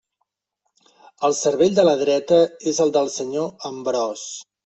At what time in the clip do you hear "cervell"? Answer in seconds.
1.39-1.75